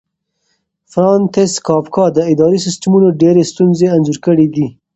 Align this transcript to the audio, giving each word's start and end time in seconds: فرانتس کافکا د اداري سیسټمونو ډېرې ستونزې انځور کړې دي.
فرانتس 0.91 1.51
کافکا 1.67 2.05
د 2.15 2.19
اداري 2.31 2.59
سیسټمونو 2.65 3.07
ډېرې 3.21 3.43
ستونزې 3.51 3.85
انځور 3.95 4.17
کړې 4.25 4.47
دي. 4.55 4.67